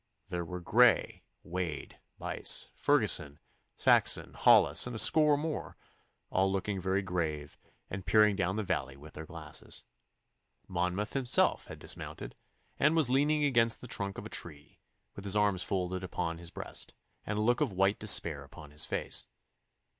There 0.29 0.43
were 0.43 0.59
Grey, 0.61 1.21
Wade, 1.43 1.99
Buyse, 2.19 2.69
Ferguson, 2.73 3.37
Saxon, 3.75 4.33
Hollis, 4.33 4.87
and 4.87 4.95
a 4.95 4.97
score 4.97 5.37
more, 5.37 5.77
all 6.31 6.51
looking 6.51 6.81
very 6.81 7.03
grave, 7.03 7.59
and 7.87 8.03
peering 8.03 8.35
down 8.35 8.55
the 8.55 8.63
valley 8.63 8.97
with 8.97 9.13
their 9.13 9.27
glasses. 9.27 9.83
Monmouth 10.67 11.13
himself 11.13 11.67
had 11.67 11.77
dismounted, 11.77 12.35
and 12.79 12.95
was 12.95 13.11
leaning 13.11 13.43
against 13.43 13.79
the 13.79 13.87
trunk 13.87 14.17
of 14.17 14.25
a 14.25 14.29
tree, 14.33 14.79
with 15.15 15.23
his 15.23 15.35
arms 15.35 15.61
folded 15.61 16.03
upon 16.03 16.39
his 16.39 16.49
breast, 16.49 16.95
and 17.23 17.37
a 17.37 17.41
look 17.41 17.61
of 17.61 17.71
white 17.71 17.99
despair 17.99 18.43
upon 18.43 18.71
his 18.71 18.87
face. 18.87 19.27